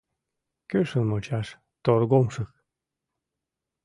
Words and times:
Кӱшыл 0.69 1.03
мучаш 1.09 1.47
торгомшык 1.83 2.49